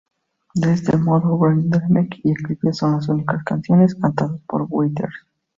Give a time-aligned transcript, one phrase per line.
[0.55, 5.13] De este modo, Brain Damage y Eclipse son las únicas canciones cantadas por Waters.